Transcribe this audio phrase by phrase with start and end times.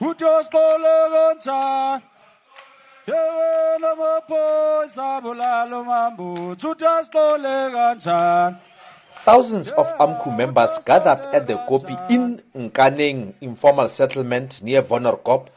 [0.00, 2.02] Ukuthi osixole kanjani
[3.06, 8.56] Yena maphoyisa bulala umambuthi uthi asixole kanjani
[9.24, 15.48] Thousands of AMCU members gathered at the Koppie in Nkaneng informal settlement near Wonderkop,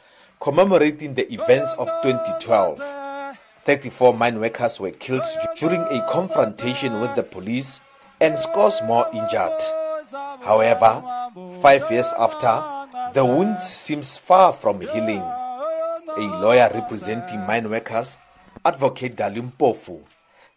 [0.41, 2.81] commemorating the events of 2012.
[3.63, 5.23] 34 mine workers were killed
[5.57, 7.79] during a confrontation with the police
[8.19, 9.61] and scores more injured.
[10.41, 11.01] However,
[11.61, 12.61] five years after,
[13.13, 15.21] the wound seems far from healing.
[15.21, 18.17] A lawyer representing mine workers,
[18.65, 20.01] Advocate Dali Mpofu,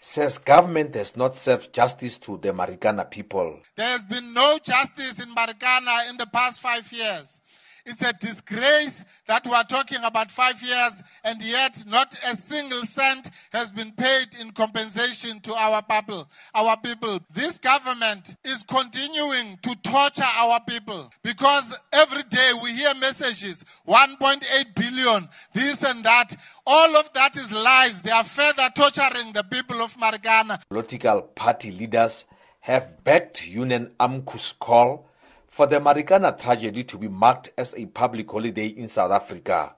[0.00, 3.60] says government has not served justice to the Marikana people.
[3.76, 7.40] There has been no justice in Marikana in the past five years.
[7.88, 12.84] It's a disgrace that we are talking about five years and yet not a single
[12.84, 16.28] cent has been paid in compensation to our people.
[16.52, 17.20] Our people.
[17.32, 24.42] This government is continuing to torture our people because every day we hear messages 1.8
[24.74, 26.34] billion, this and that.
[26.66, 28.02] All of that is lies.
[28.02, 30.60] They are further torturing the people of Marikana.
[30.68, 32.24] Political party leaders
[32.62, 35.06] have backed Union AMCU's call
[35.56, 39.74] for the Marikana tragedy to be marked as a public holiday in South Africa.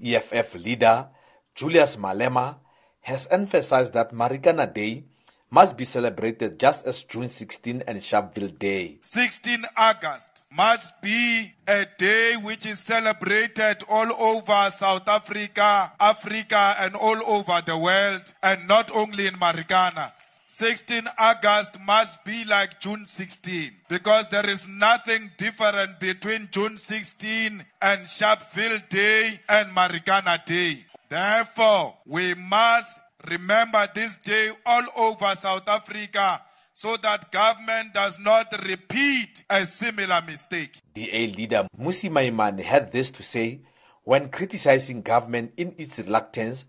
[0.00, 1.08] EFF leader
[1.52, 2.54] Julius Malema
[3.00, 5.02] has emphasized that Marikana Day
[5.50, 8.98] must be celebrated just as June 16 and Sharpeville Day.
[9.00, 16.94] 16 August must be a day which is celebrated all over South Africa, Africa, and
[16.94, 20.12] all over the world, and not only in Marikana.
[20.52, 27.64] 16 August must be like June 16 because there is nothing different between June 16
[27.80, 30.86] and Sharpeville Day and Marikana Day.
[31.08, 36.42] Therefore, we must remember this day all over South Africa
[36.72, 40.80] so that government does not repeat a similar mistake.
[40.94, 43.60] DA leader Mmusi Maimane had this to say
[44.02, 46.64] when criticizing government in its reluctance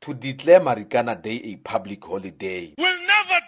[0.00, 2.74] to declare Marikana Day a public holiday.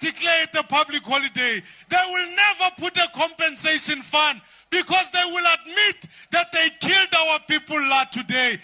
[0.01, 1.63] Declare it a public holiday.
[1.89, 7.41] They will never put a compensation fund because they will admit that they killed our
[7.41, 7.81] people
[8.13, 8.59] today.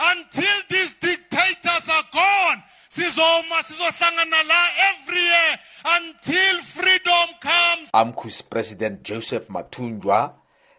[0.00, 2.62] Until these dictators are gone.
[2.90, 7.90] Sizoma sizohlangana la every year until freedom comes.
[7.92, 10.32] AMCU's president Joseph Mathunjwa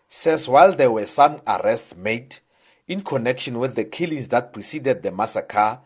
[0.10, 2.38] says while there were some arrests made
[2.88, 5.80] in connection with the killings that preceded the massacre,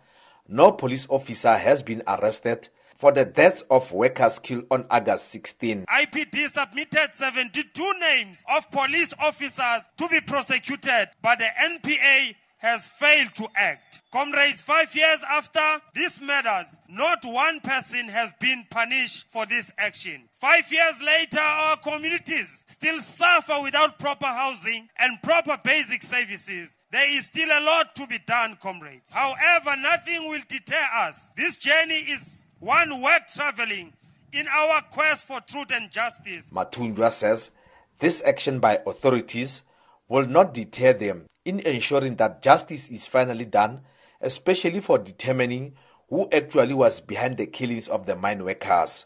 [0.48, 5.86] no police officer has been arrested for the deaths of workers killed on August 16.
[5.90, 13.36] IPID submitted 72 names of police officers to be prosecuted, but the NPA has failed
[13.36, 14.02] to act.
[14.10, 15.60] Comrades, five years after
[15.94, 20.24] these murders, not one person has been punished for this action.
[20.40, 26.78] Five years later, our communities still suffer without proper housing and proper basic services.
[26.90, 29.12] There is still a lot to be done, comrades.
[29.12, 31.32] However, nothing will deter us.
[31.36, 33.92] This journey is one worth traveling
[34.32, 36.50] in our quest for truth and justice.
[36.50, 37.52] Mathunjwa says
[38.00, 39.64] this action by authorities
[40.08, 43.82] will not deter them in ensuring that justice is finally done,
[44.22, 45.74] especially for determining
[46.10, 49.06] who actually was behind the killings of the mine workers.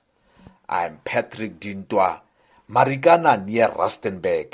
[0.70, 2.22] I'm Patrick Dintwa,
[2.70, 4.53] Marikana near Rustenburg.